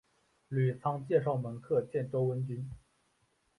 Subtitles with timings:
[0.49, 2.67] 吕仓介绍门客见周文君。